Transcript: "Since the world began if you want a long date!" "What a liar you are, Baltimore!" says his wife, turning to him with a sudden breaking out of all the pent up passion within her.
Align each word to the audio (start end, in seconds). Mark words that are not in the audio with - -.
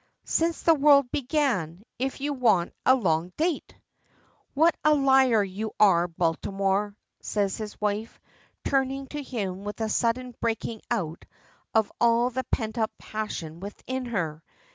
"Since 0.25 0.63
the 0.63 0.73
world 0.73 1.11
began 1.11 1.83
if 1.99 2.21
you 2.21 2.33
want 2.33 2.73
a 2.87 2.95
long 2.95 3.33
date!" 3.37 3.75
"What 4.55 4.75
a 4.83 4.95
liar 4.95 5.43
you 5.43 5.73
are, 5.79 6.07
Baltimore!" 6.07 6.95
says 7.19 7.57
his 7.57 7.79
wife, 7.79 8.19
turning 8.65 9.05
to 9.09 9.21
him 9.21 9.63
with 9.63 9.79
a 9.79 9.89
sudden 9.89 10.33
breaking 10.41 10.81
out 10.89 11.25
of 11.75 11.91
all 12.01 12.31
the 12.31 12.45
pent 12.45 12.79
up 12.79 12.89
passion 12.97 13.59
within 13.59 14.05
her. 14.05 14.41